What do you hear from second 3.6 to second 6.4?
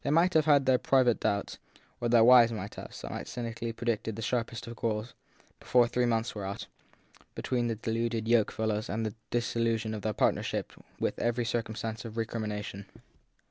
have predicted the sharpest of quarrels, before three months